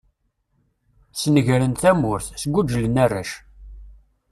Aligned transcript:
Snegren 1.21 1.73
tamurt, 1.81 2.27
sguǧlen 2.41 2.95
arrac. 3.03 3.31